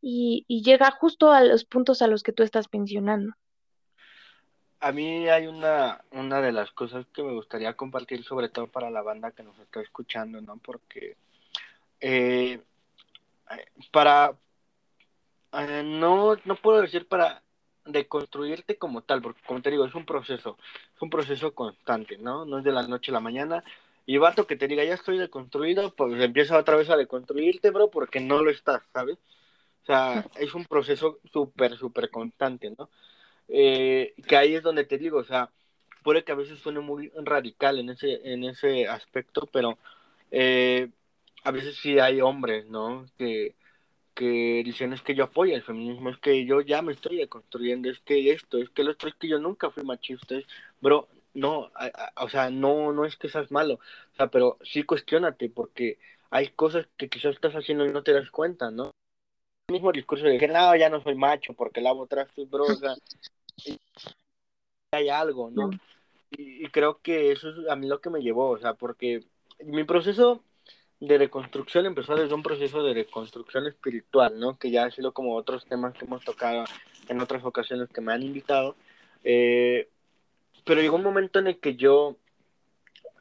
[0.00, 3.34] y, y llega justo a los puntos a los que tú estás mencionando
[4.84, 8.90] a mí hay una, una de las cosas que me gustaría compartir, sobre todo para
[8.90, 10.58] la banda que nos está escuchando, ¿no?
[10.58, 11.16] Porque
[12.02, 12.60] eh,
[13.90, 14.36] para,
[15.54, 17.42] eh, no, no puedo decir para
[17.86, 20.58] deconstruirte como tal, porque como te digo, es un proceso,
[20.94, 22.44] es un proceso constante, ¿no?
[22.44, 23.64] No es de la noche a la mañana.
[24.06, 27.90] Y vato que te diga, ya estoy deconstruido, pues empieza otra vez a deconstruirte, bro,
[27.90, 29.18] porque no lo estás, ¿sabes?
[29.82, 32.88] O sea, es un proceso súper, súper constante, ¿no?
[33.48, 35.50] eh, que ahí es donde te digo, o sea,
[36.02, 39.78] puede que a veces suene muy radical en ese, en ese aspecto, pero
[40.30, 40.90] eh,
[41.44, 43.06] a veces sí hay hombres, ¿no?
[43.18, 43.54] Que,
[44.14, 47.90] que dicen es que yo apoyo el feminismo, es que yo ya me estoy deconstruyendo,
[47.90, 50.36] es que esto, es que lo otro, es que yo nunca fui machista,
[50.80, 51.70] bro, no,
[52.16, 55.98] o sea, no, no es que seas malo, o sea, pero sí cuestionate, porque
[56.30, 58.92] hay cosas que quizás estás haciendo y no te das cuenta, ¿no?
[59.68, 62.74] El mismo discurso de que no, ya no soy macho porque lavo trastes, bro, o
[62.74, 62.94] sea,
[64.92, 65.70] hay algo, ¿no?
[66.30, 69.24] Y, creo que eso es a mí lo que me llevó, o sea, porque
[69.60, 70.42] mi proceso
[71.06, 74.58] de reconstrucción empezó desde un proceso de reconstrucción espiritual, ¿no?
[74.58, 76.64] Que ya ha sido como otros temas que hemos tocado
[77.08, 78.76] en otras ocasiones que me han invitado.
[79.24, 79.88] Eh,
[80.64, 82.16] pero llegó un momento en el que yo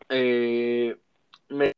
[0.10, 0.98] eh,
[1.50, 1.74] me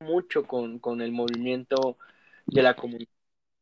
[0.00, 1.98] mucho con, con el movimiento
[2.46, 3.08] de la comunidad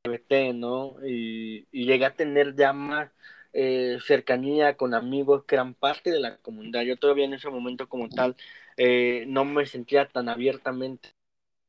[0.05, 0.97] LGBT, ¿no?
[1.07, 3.11] Y, y llegué a tener ya más
[3.53, 6.83] eh, cercanía con amigos que eran parte de la comunidad.
[6.83, 8.37] Yo todavía en ese momento como tal
[8.77, 11.11] eh, no me sentía tan abiertamente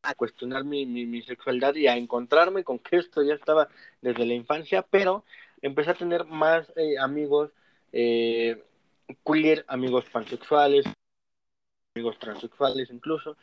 [0.03, 3.69] a cuestionar mi, mi, sexualidad y a encontrarme con que esto ya estaba
[4.01, 5.23] desde la infancia, pero
[5.61, 7.51] empecé a tener más eh, amigos
[7.91, 10.85] queer, amigos pansexuales,
[11.95, 13.37] amigos transexuales incluso,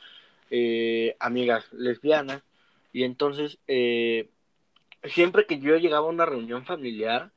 [1.20, 2.42] amigas lesbianas,
[2.92, 3.58] y entonces
[5.04, 7.30] siempre que yo llegaba a una reunión familiar,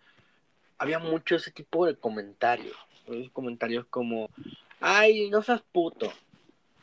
[0.77, 2.75] había mucho ese tipo de comentarios.
[3.33, 4.29] Comentarios como,
[4.79, 6.11] ay, no seas puto,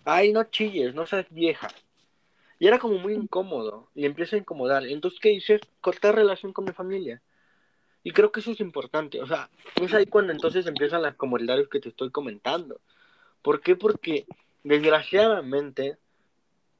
[0.05, 1.69] ay, no chilles, no seas vieja.
[2.61, 4.87] Y era como muy incómodo, y empieza a incomodar.
[4.87, 5.61] Entonces, ¿qué dices?
[5.81, 7.23] Cortar relación con mi familia.
[8.05, 9.21] Y creo que eso es importante.
[9.23, 12.81] O sea, es ahí cuando entonces empiezan las comodidades que te estoy comentando.
[13.43, 13.77] ¿Por qué?
[13.77, 14.27] Porque
[14.63, 15.99] desgraciadamente,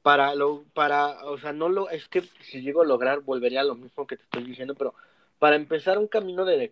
[0.03, 3.65] para lo, para, o sea, no lo, es que si llego a lograr, volvería a
[3.65, 4.93] lo mismo que te estoy diciendo, pero
[5.39, 6.71] para empezar un camino de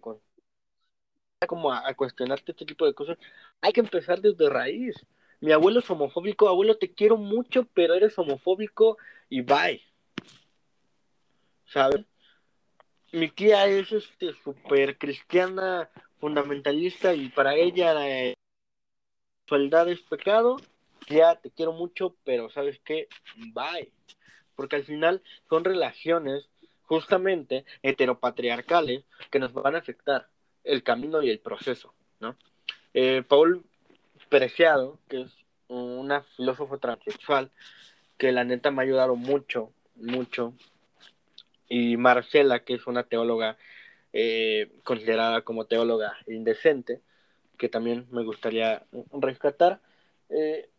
[1.48, 3.18] como a, cuestionarte este tipo de cosas,
[3.62, 4.96] hay que empezar desde raíz.
[5.42, 8.98] Mi abuelo es homofóbico, abuelo te quiero mucho, pero eres homofóbico
[9.30, 9.82] y bye.
[11.66, 12.06] ¿Sabes?
[13.12, 18.34] Mi tía es este súper cristiana, fundamentalista y para ella la
[19.42, 20.58] sexualidad es pecado.
[21.08, 23.08] Ya te quiero mucho, pero ¿sabes qué?
[23.54, 23.92] Bye.
[24.56, 26.50] Porque al final son relaciones
[26.84, 30.28] justamente heteropatriarcales que nos van a afectar
[30.64, 32.36] el camino y el proceso, ¿no?
[32.94, 33.64] Eh, Paul
[34.30, 35.32] Preciado, que es
[35.68, 37.52] una filósofo transexual,
[38.18, 40.54] que la neta me ha ayudado mucho, mucho,
[41.68, 43.58] y Marcela, que es una teóloga
[44.12, 47.02] eh, considerada como teóloga indecente,
[47.58, 49.80] que también me gustaría rescatar,
[50.30, 50.70] eh,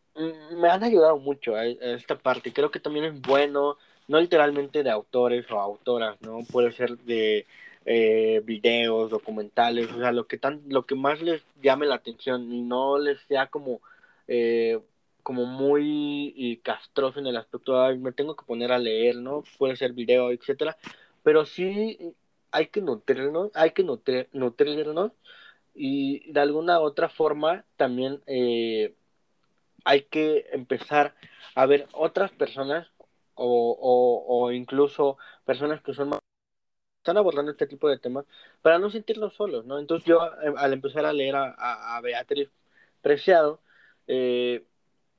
[0.56, 2.52] me han ayudado mucho a, esta parte.
[2.52, 3.76] Creo que también es bueno,
[4.08, 6.40] no literalmente de autores o autoras, ¿no?
[6.50, 7.46] Puede ser de
[7.86, 12.52] eh, videos, documentales, o sea, lo que, tan, lo que más les llame la atención
[12.52, 13.80] y no les sea como,
[14.28, 14.80] eh,
[15.22, 19.44] como muy castroso en el aspecto de, me tengo que poner a leer, ¿no?
[19.58, 20.76] Puede ser video, etcétera,
[21.22, 22.14] pero sí
[22.52, 25.12] hay que nutrirnos, hay que nutrir, nutrirnos
[25.74, 28.94] y de alguna otra forma también eh,
[29.84, 31.14] hay que empezar
[31.54, 32.88] a ver otras personas
[33.34, 36.20] o, o, o incluso personas que son más
[37.00, 38.26] están abordando este tipo de temas
[38.62, 39.78] para no sentirnos solos, ¿no?
[39.78, 42.50] Entonces yo eh, al empezar a leer a, Beatriz
[43.02, 43.60] Preciado,
[44.06, 44.64] eh,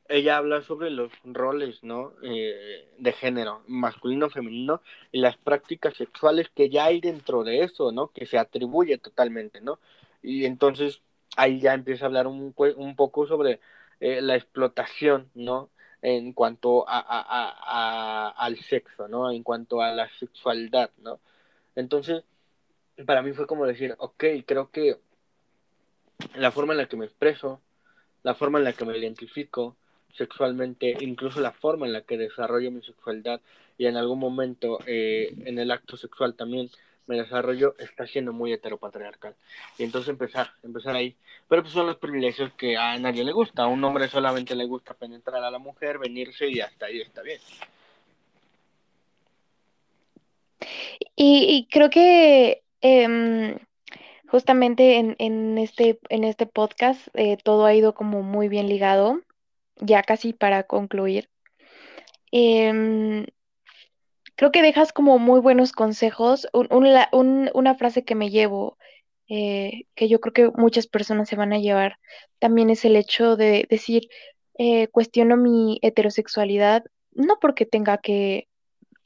[0.09, 2.13] ella habla sobre los roles, ¿no?
[2.23, 7.91] Eh, de género, masculino, femenino, y las prácticas sexuales que ya hay dentro de eso,
[7.91, 8.09] ¿no?
[8.09, 9.79] Que se atribuye totalmente, ¿no?
[10.21, 11.01] Y entonces
[11.37, 13.59] ahí ya empieza a hablar un, un poco sobre
[13.99, 15.69] la explotación, ¿no?
[16.01, 19.31] En cuanto a, a, al sexo, ¿no?
[19.31, 21.19] En cuanto a la sexualidad, ¿no?
[21.75, 22.23] Entonces,
[23.05, 24.97] para mí fue como decir, ok, creo que
[26.35, 27.61] la forma en la que me expreso,
[28.23, 29.75] la forma en la que me identifico
[30.13, 33.41] sexualmente, incluso la forma en la que desarrollo mi sexualidad
[33.77, 36.69] y en algún momento eh, en el acto sexual también
[37.07, 39.35] me desarrollo, está siendo muy heteropatriarcal.
[39.77, 41.15] Y entonces empezar, empezar ahí.
[41.49, 43.63] Pero pues son los privilegios que a nadie le gusta.
[43.63, 47.21] A un hombre solamente le gusta penetrar a la mujer, venirse y hasta ahí está
[47.21, 47.39] bien.
[51.15, 53.57] Y, creo que em,
[54.27, 59.21] justamente en, este, en este podcast eh, todo ha ido como muy bien ligado,
[59.77, 61.29] ya casi para concluir.
[62.31, 63.25] Em,
[64.35, 66.47] creo que dejas como muy buenos consejos.
[66.53, 68.77] una frase que me llevo,
[69.27, 71.97] eh, que yo creo que muchas personas se van a llevar,
[72.39, 74.09] también es el hecho de decir,
[74.57, 78.47] eh, cuestiono mi heterosexualidad, no porque tenga que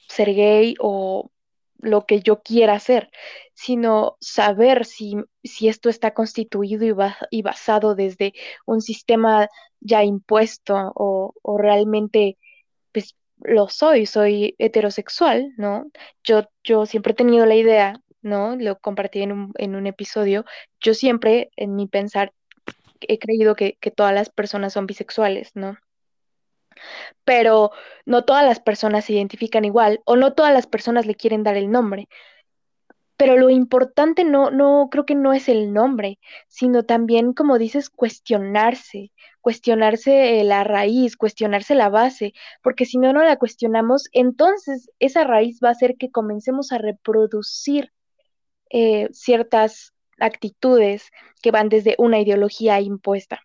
[0.08, 1.30] ser gay o
[1.78, 3.10] lo que yo quiera hacer,
[3.54, 6.94] sino saber si, si esto está constituido y,
[7.30, 8.34] y, basado desde
[8.66, 9.48] un sistema
[9.80, 12.38] ya impuesto o, o, realmente
[12.92, 15.86] pues lo soy, soy heterosexual, ¿no?
[16.24, 18.56] Yo, yo siempre he tenido la idea, ¿no?
[18.56, 20.44] Lo compartí en un, en un episodio,
[20.80, 22.32] yo siempre en mi pensar
[23.00, 25.76] he creído que, que todas las personas son bisexuales, ¿no?
[27.24, 27.70] Pero
[28.04, 31.56] no todas las personas se identifican igual o no todas las personas le quieren dar
[31.56, 32.08] el nombre.
[33.16, 37.88] Pero lo importante no, no, creo que no es el nombre, sino también, como dices,
[37.88, 39.10] cuestionarse,
[39.40, 45.60] cuestionarse la raíz, cuestionarse la base, porque si no, no la cuestionamos, entonces esa raíz
[45.64, 47.92] va a hacer que comencemos a reproducir
[48.70, 51.10] eh, ciertas actitudes
[51.42, 53.40] que van desde una ideología impuesta.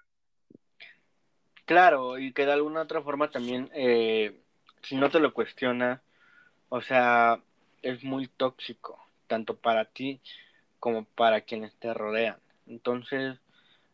[1.66, 4.40] Claro, y que de alguna otra forma también, eh,
[4.84, 6.02] si no te lo cuestiona,
[6.70, 7.42] o sea,
[7.82, 10.22] es muy tóxico, tanto para ti
[10.80, 12.38] como para quienes te rodean.
[12.68, 13.40] Entonces,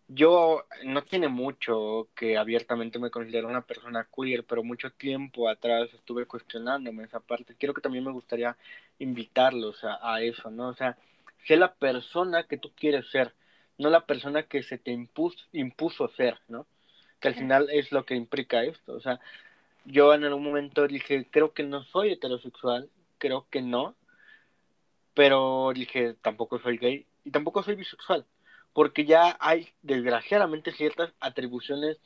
[0.07, 5.89] yo no tiene mucho que abiertamente me considero una persona queer, pero mucho tiempo atrás
[5.93, 7.55] estuve cuestionándome esa parte.
[7.55, 8.55] Quiero que también me gustaría
[8.99, 10.69] invitarlos a, eso, ¿no?
[10.69, 10.97] O sea,
[11.45, 13.33] sé la persona que tú quieres ser,
[13.77, 16.65] no la persona que se te impuso, impuso ser, ¿no?
[17.19, 18.93] Que al final es lo que implica esto.
[18.93, 19.19] O sea,
[19.85, 23.95] yo en algún momento dije, creo que no soy heterosexual, creo que no,
[25.13, 28.25] pero dije, tampoco soy gay y tampoco soy bisexual,
[28.73, 31.97] porque ya hay desgraciadamente ciertas atribuciones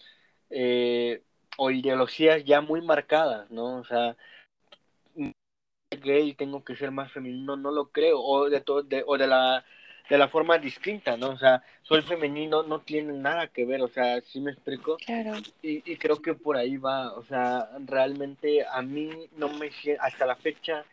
[0.49, 1.23] eh,
[1.57, 3.77] o ideologías ya muy marcadas, ¿no?
[3.77, 4.15] O sea,
[5.89, 9.27] gay tengo que ser más femenino, no lo creo, o de, todo, de, o de
[9.27, 9.65] la
[10.09, 11.29] de la forma distinta, ¿no?
[11.29, 14.97] O sea, soy femenino, no tiene nada que ver, o sea, ¿sí me explico?
[14.97, 15.33] Claro.
[15.61, 20.25] Y, y creo que por ahí va, o sea, realmente a mí no me hasta
[20.25, 20.85] la fecha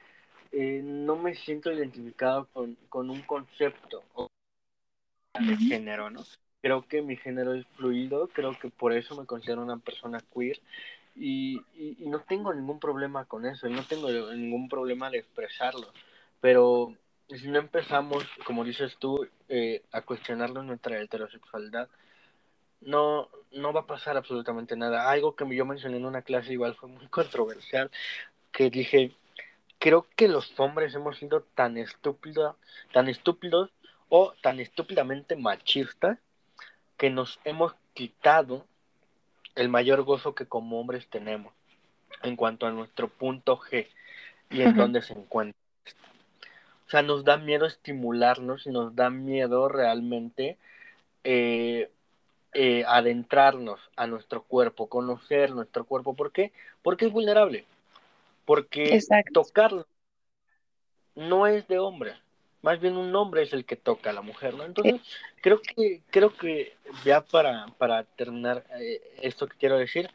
[0.52, 4.02] eh, no me siento identificado con, con un concepto
[5.38, 6.24] de género, ¿no?
[6.60, 10.58] creo que mi género es fluido, creo que por eso me considero una persona queer
[11.14, 15.92] y, y, no tengo ningún problema con eso, no tengo ningún problema de expresarlo,
[16.40, 16.94] pero
[17.36, 21.88] si no empezamos, como dices tú, eh, a cuestionarlo nuestra heterosexualidad,
[22.80, 25.10] no, no va a pasar absolutamente nada.
[25.10, 27.90] Algo que yo mencioné en una clase igual fue muy controversial,
[28.52, 29.12] que dije,
[29.78, 32.56] creo que los hombres hemos sido tan estúpidos,
[32.92, 33.70] tan estúpidos
[34.08, 36.18] o tan estúpidamente machistas
[36.96, 38.66] que nos hemos quitado
[39.54, 41.52] el mayor gozo que como hombres tenemos
[42.22, 43.86] en cuanto a nuestro punto G
[44.50, 45.67] y en dónde se encuentra.
[46.88, 50.56] O sea, nos da miedo estimularnos y nos da miedo realmente
[51.22, 51.90] eh,
[52.54, 56.16] eh, adentrarnos a nuestro cuerpo, conocer nuestro cuerpo.
[56.16, 56.50] ¿Por qué?
[56.80, 57.66] Porque es vulnerable.
[58.46, 58.98] Porque
[59.34, 59.86] tocarlo
[61.14, 62.14] no es de hombre.
[62.62, 64.64] Más bien un hombre es el que toca a la mujer, ¿no?
[64.64, 65.02] Entonces,
[65.42, 66.74] creo que, creo que
[67.04, 70.08] ya para, para terminar eh, esto que quiero decir,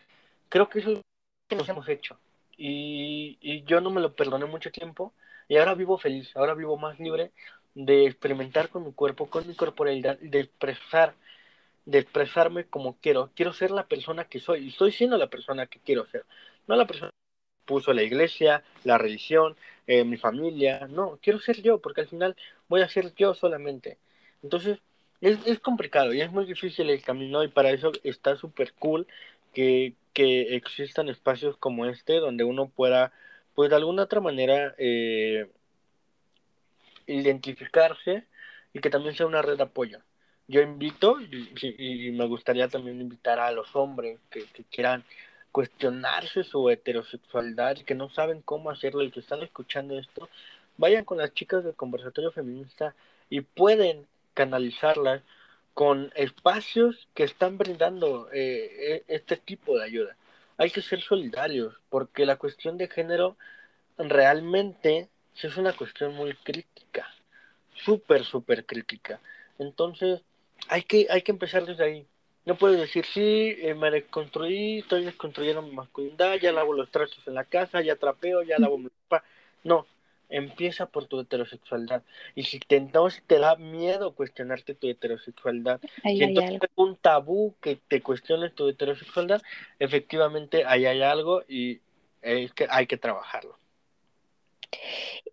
[0.50, 1.04] creo que eso es lo
[1.48, 2.18] que nos hemos hecho.
[2.58, 5.14] Y, y yo no me lo perdoné mucho tiempo
[5.48, 7.32] y ahora vivo feliz, ahora vivo más libre
[7.76, 11.16] de experimentar con mi cuerpo, con mi corporalidad, de expresar
[11.86, 13.32] de expresarme como quiero.
[13.36, 14.66] Quiero ser la persona que soy.
[14.66, 16.26] Y estoy siendo la persona que quiero ser.
[16.68, 19.56] No la persona que puso la iglesia, la religión,
[19.88, 20.88] eh, mi familia.
[20.88, 22.36] No, quiero ser yo, porque al final
[22.70, 23.98] voy a ser yo solamente.
[24.42, 24.80] Entonces,
[25.22, 29.08] es, es complicado y es muy difícil el camino y para eso está súper cool
[29.54, 33.14] que, que existan espacios como este donde uno pueda,
[33.56, 35.50] pues de alguna otra manera, eh,
[37.08, 38.26] identificarse
[38.74, 40.00] y que también sea una red de apoyo
[40.48, 45.04] yo invito y, me gustaría también invitar a los hombres que, quieran
[45.52, 50.30] cuestionarse su heterosexualidad que no saben cómo hacerlo y que están escuchando esto,
[50.78, 52.96] vayan con las chicas del conversatorio feminista
[53.30, 55.22] y pueden canalizarlas
[55.74, 60.16] con espacios que están brindando eh, e, este tipo de ayuda.
[60.58, 63.38] Hay que ser solidarios porque la cuestión de género
[63.98, 65.10] realmente
[65.42, 67.08] es una cuestión muy crítica,
[67.74, 69.20] súper, súper crítica.
[69.60, 70.22] Entonces,
[70.68, 72.08] hay que, hay que empezar desde ahí.
[72.46, 77.26] No puedes decir, sí, eh, me desconstruí, estoy desconstruyendo mi masculinidad, ya lavo los trastos
[77.28, 79.24] en la casa, ya trapeo, ya lavo mi ropa.
[79.64, 79.88] No,
[80.34, 82.04] empieza por tu heterosexualidad.
[82.36, 82.82] Y si te,
[83.28, 88.68] te da miedo cuestionarte tu heterosexualidad, si entonces es un tabú que te cuestiones tu
[88.68, 89.42] heterosexualidad,
[89.80, 91.82] efectivamente ahí hay algo y
[92.22, 93.58] es que hay que trabajarlo.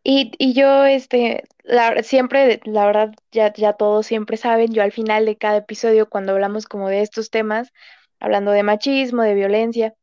[0.04, 4.92] Y, y yo, este, la, siempre, la verdad, ya, ya todos siempre saben, yo al
[4.92, 7.72] final de cada episodio, cuando hablamos como de estos temas,
[8.18, 9.94] hablando de machismo, de violencia,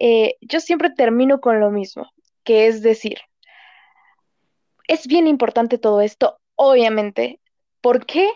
[0.00, 2.10] eh, yo siempre termino con lo mismo,
[2.42, 3.18] que es decir,
[4.88, 7.40] es bien importante todo esto, obviamente.
[7.80, 8.28] ¿Por qué?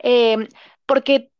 [0.00, 0.48] Em,
[0.86, 1.30] porque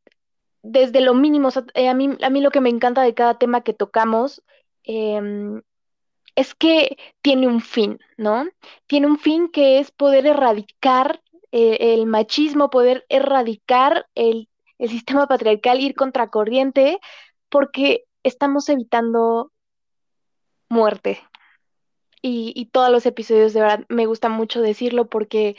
[0.63, 3.63] desde lo mínimo, eh, a, mí, a mí lo que me encanta de cada tema
[3.63, 4.43] que tocamos
[4.85, 5.61] eh,
[6.39, 8.47] es que tiene un fin, ¿no?
[8.87, 15.81] Tiene un fin que es poder erradicar eh, el machismo, poder erradicar el, sistema patriarcal,
[15.81, 17.01] ir contracorriente,
[17.49, 19.51] porque estamos evitando
[20.69, 21.19] muerte.
[22.23, 25.57] Y, todos los episodios, de verdad, me gusta mucho decirlo porque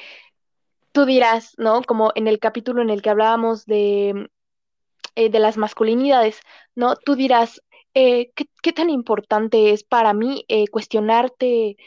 [0.91, 1.83] tú dirás, ¿no?
[1.83, 4.29] Como en el capítulo en el que hablábamos de,
[5.15, 6.41] eh, de las masculinidades,
[6.75, 6.95] ¿no?
[6.95, 7.61] Tú dirás,
[7.93, 11.77] eh, ¿qué, tan importante es para mí eh, cuestionarte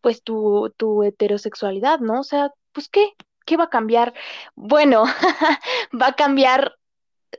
[0.00, 2.20] pues tu, tu heterosexualidad, ¿no?
[2.20, 3.12] O sea, pues ¿qué?
[3.44, 4.14] ¿Qué va a cambiar?
[4.54, 5.04] Bueno,
[6.00, 6.76] va a cambiar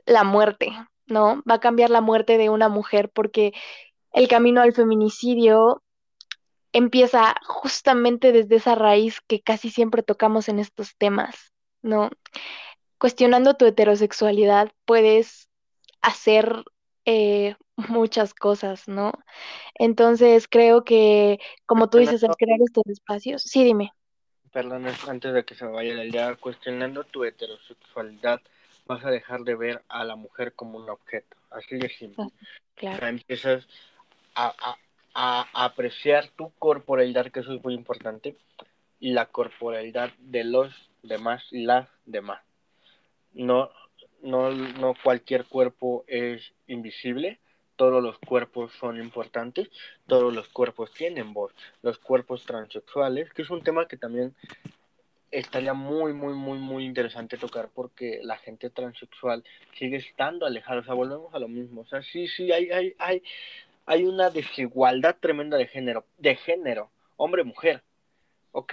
[0.06, 0.72] la muerte,
[1.06, 1.42] ¿no?
[1.48, 3.52] Va a cambiar la muerte de una mujer porque
[4.12, 5.82] el camino al feminicidio
[6.72, 12.10] empieza justamente desde esa raíz que casi siempre tocamos en estos temas, ¿no?
[12.98, 15.48] Cuestionando tu heterosexualidad puedes
[16.00, 16.64] hacer
[17.04, 17.56] eh,
[17.88, 19.12] muchas cosas, ¿no?
[19.74, 23.92] Entonces creo que, como tú dices, al crear estos espacios, sí, dime.
[24.52, 28.40] Perdón, antes de que se me vaya la idea, cuestionando tu heterosexualidad,
[28.86, 32.24] vas a dejar de ver a la mujer como un objeto, así de simple.
[32.24, 32.28] Ah,
[32.74, 33.06] claro.
[33.06, 33.66] empiezas
[34.34, 34.76] a, a,
[35.14, 38.36] a apreciar tu corporalidad, que eso es muy importante,
[39.00, 42.42] y la corporalidad de los demás y las demás.
[43.32, 43.70] No,
[44.22, 47.40] no, no cualquier cuerpo es invisible,
[47.76, 49.68] todos los cuerpos son importantes,
[50.06, 51.52] todos los cuerpos tienen voz,
[51.82, 54.34] los cuerpos transexuales, que es un tema que también
[55.32, 59.42] estaría muy, muy, muy, muy interesante tocar porque la gente transexual
[59.78, 62.94] sigue estando alejada, o sea, volvemos a lo mismo, o sea, sí, sí, hay, hay,
[62.98, 63.22] hay,
[63.92, 67.82] hay una desigualdad tremenda de género, de género, hombre-mujer,
[68.52, 68.72] ok,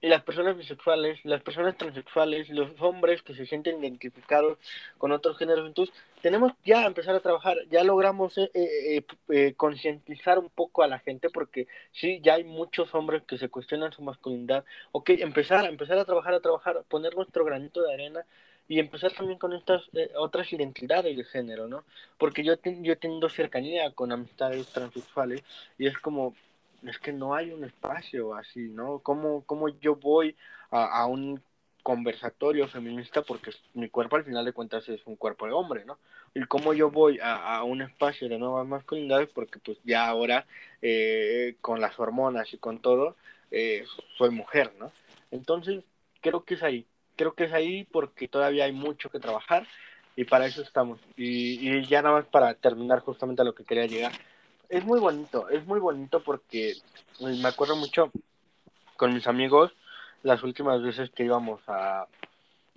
[0.00, 4.58] y las personas bisexuales, las personas transexuales, los hombres que se sienten identificados
[4.98, 5.66] con otros géneros.
[5.68, 10.88] Entonces, tenemos ya empezar a trabajar, ya logramos eh, eh, eh, concientizar un poco a
[10.88, 14.64] la gente, porque sí, ya hay muchos hombres que se cuestionan su masculinidad.
[14.90, 18.26] Ok, empezar, empezar a trabajar, a trabajar, poner nuestro granito de arena
[18.68, 19.82] y empezar también con estas
[20.16, 21.84] otras identidades de género, ¿no?
[22.18, 25.42] Porque yo, yo he tenido cercanía con amistades transexuales
[25.78, 26.34] y es como,
[26.84, 28.98] es que no hay un espacio así, ¿no?
[29.00, 30.36] ¿Cómo, cómo yo voy
[30.70, 31.40] a, a, un
[31.82, 33.22] conversatorio feminista?
[33.22, 35.98] Porque mi cuerpo al final de cuentas es un cuerpo de hombre, ¿no?
[36.34, 40.46] Y cómo yo voy a, a un espacio de nuevas masculinidades porque pues ya ahora
[40.82, 43.16] eh, con las hormonas y con todo
[43.50, 43.84] eh,
[44.18, 44.90] soy mujer, ¿no?
[45.30, 45.84] Entonces
[46.20, 46.86] creo que es ahí,
[47.16, 49.66] creo que es ahí porque todavía hay mucho que trabajar
[50.14, 51.00] y para eso estamos.
[51.16, 54.12] Y, y ya nada más para terminar justamente a lo que quería llegar.
[54.68, 56.74] Es muy bonito, es muy bonito porque
[57.18, 58.10] pues, me acuerdo mucho
[58.96, 59.72] con mis amigos
[60.22, 62.06] las últimas veces que íbamos a,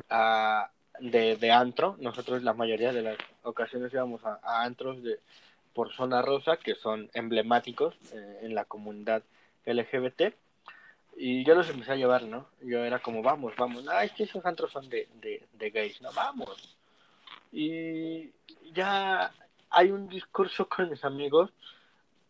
[0.09, 0.69] a
[0.99, 5.19] de, de, antro, nosotros la mayoría de las ocasiones íbamos a, antros de
[5.73, 9.23] por zona rosa que son emblemáticos eh, en la comunidad
[9.65, 10.33] LGBT
[11.21, 12.47] y yo los empecé a llevar, ¿no?
[12.61, 16.01] Yo era como, vamos, vamos, ah, es que esos antros son de, de, de gays,
[16.01, 16.77] no, vamos.
[17.51, 18.31] Y
[18.71, 19.29] ya
[19.69, 21.51] hay un discurso con mis amigos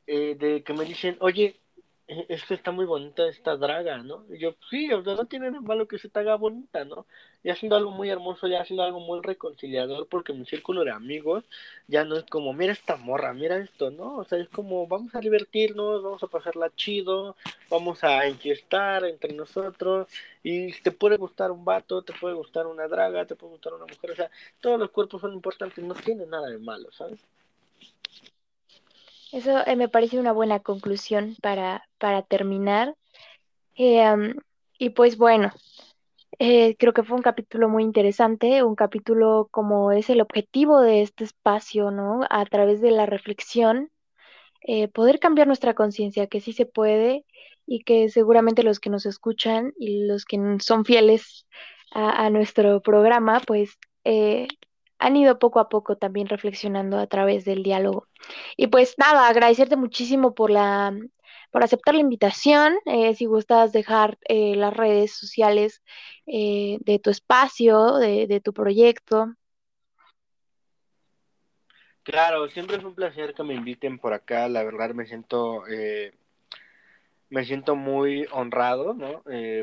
[0.08, 1.60] eh, de que me dicen, oye,
[2.08, 4.26] eh, esto está muy bonita esta draga, ¿no?
[4.34, 7.06] Y yo, sí, o sea, no tiene nada malo que se te haga bonita, ¿no?
[7.42, 11.46] Y haciendo algo muy hermoso, ya haciendo algo muy reconciliador, porque mi círculo de amigos
[11.88, 14.18] ya no es como, mira esta morra, mira esto, ¿no?
[14.18, 17.38] O sea, es como, vamos a divertirnos, vamos a pasarla chido,
[17.70, 20.08] vamos a enfiestar entre nosotros,
[20.44, 23.86] y te puede gustar un vato, te puede gustar una draga, te puede gustar una
[23.86, 24.30] mujer, o sea,
[24.60, 27.20] todos los cuerpos son importantes, no tiene nada de malo, ¿sabes?
[29.32, 32.96] Eso eh, me parece una buena conclusión para, para terminar.
[33.78, 34.34] Eh,
[34.80, 35.54] y pues bueno,
[36.38, 41.02] eh, creo que fue un capítulo muy interesante, un capítulo como es el objetivo de
[41.02, 42.22] este espacio, ¿no?
[42.30, 43.90] A través de la reflexión,
[44.94, 47.26] poder cambiar nuestra conciencia, que sí se puede
[47.66, 51.48] y que seguramente los que nos escuchan y los que son fieles
[51.92, 53.80] a, a nuestro programa, pues
[55.00, 58.08] han ido poco a poco también reflexionando a través del diálogo.
[58.58, 60.96] Y pues nada, agradecerte muchísimo por la
[61.52, 62.76] por aceptar la invitación.
[62.86, 65.82] Eh, si gustas dejar eh, las redes sociales
[66.28, 69.34] eh, de tu espacio, de, de, tu proyecto.
[72.04, 74.48] Claro, siempre es un placer que me inviten por acá.
[74.48, 75.64] La verdad me siento
[77.32, 79.22] me siento muy honrado, ¿no?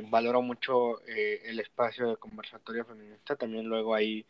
[0.09, 3.34] valoro mucho el espacio de conversatorio feminista.
[3.34, 4.24] También luego ahí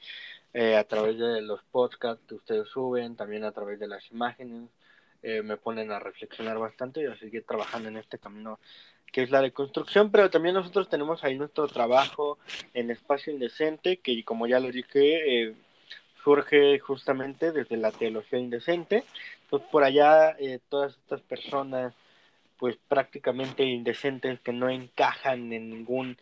[0.59, 4.70] eh, a través de los podcasts que ustedes suben, también a través de las imágenes,
[5.28, 8.60] eh, me ponen a reflexionar bastante y a seguir trabajando en este camino
[9.10, 12.38] que es la de construcción, pero también nosotros tenemos ahí nuestro trabajo
[12.74, 15.54] en espacio indecente, que como ya lo dije, eh,
[16.22, 19.02] surge justamente desde la teología indecente.
[19.42, 20.36] Entonces por allá
[20.68, 21.92] todas estas personas
[22.56, 26.16] pues prácticamente indecentes que no encajan en ningún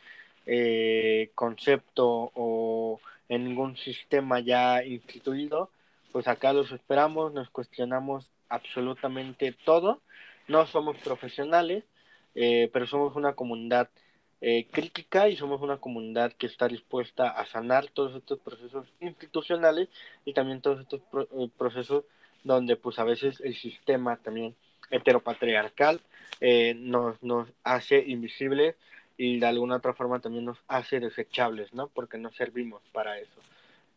[1.34, 5.68] concepto o en ningún sistema ya instituido,
[6.11, 10.00] pues acá los esperamos, nos cuestionamos absolutamente todo,
[10.48, 11.84] no somos profesionales,
[12.34, 13.88] eh, pero somos una comunidad
[14.46, 19.88] eh, crítica y somos una comunidad que está dispuesta a sanar todos estos procesos institucionales
[20.26, 22.05] y también todos estos eh, procesos
[22.42, 24.55] donde pues a veces el sistema también
[24.90, 26.00] heteropatriarcal
[26.42, 28.76] eh, nos, nos hace invisibles
[29.16, 31.88] y de alguna otra forma también nos hace desechables, ¿no?
[31.88, 33.40] Porque no servimos para eso.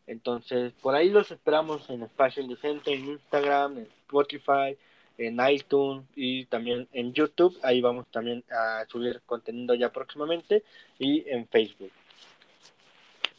[0.06, 4.76] Entonces, por ahí los esperamos en Espacio Indecente, en Instagram, en Spotify,
[5.18, 7.58] en iTunes y también en YouTube.
[7.62, 10.62] Ahí vamos también a subir contenido ya próximamente
[10.98, 11.92] y en Facebook.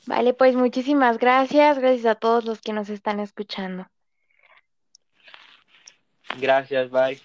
[0.06, 1.80] Vale, pues muchísimas gracias.
[1.80, 3.88] Gracias a todos los que nos están escuchando.
[6.40, 7.20] Gracias, bye.